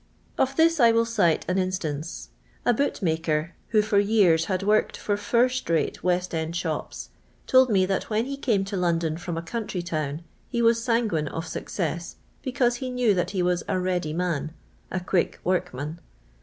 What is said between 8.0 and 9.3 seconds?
when he came to London